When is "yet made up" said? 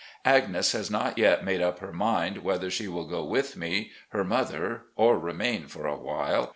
1.19-1.77